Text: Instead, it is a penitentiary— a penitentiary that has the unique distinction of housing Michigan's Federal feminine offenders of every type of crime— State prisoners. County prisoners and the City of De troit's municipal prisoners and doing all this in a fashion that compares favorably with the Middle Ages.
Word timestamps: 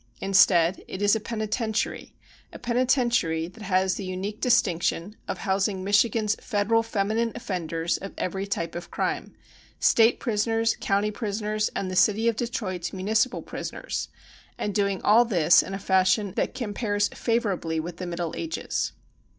Instead, 0.19 0.81
it 0.87 0.99
is 0.99 1.15
a 1.15 1.19
penitentiary— 1.19 2.15
a 2.51 2.57
penitentiary 2.57 3.47
that 3.47 3.61
has 3.61 3.93
the 3.93 4.03
unique 4.03 4.41
distinction 4.41 5.15
of 5.27 5.37
housing 5.37 5.83
Michigan's 5.83 6.33
Federal 6.41 6.81
feminine 6.81 7.31
offenders 7.35 7.97
of 7.99 8.11
every 8.17 8.47
type 8.47 8.73
of 8.73 8.89
crime— 8.89 9.35
State 9.93 10.19
prisoners. 10.19 10.75
County 10.79 11.11
prisoners 11.11 11.69
and 11.75 11.91
the 11.91 11.95
City 11.95 12.27
of 12.27 12.35
De 12.35 12.47
troit's 12.47 12.91
municipal 12.91 13.43
prisoners 13.43 14.09
and 14.57 14.73
doing 14.73 15.03
all 15.03 15.23
this 15.23 15.61
in 15.61 15.75
a 15.75 15.77
fashion 15.77 16.31
that 16.35 16.55
compares 16.55 17.07
favorably 17.09 17.79
with 17.79 17.97
the 17.97 18.07
Middle 18.07 18.33
Ages. 18.35 18.93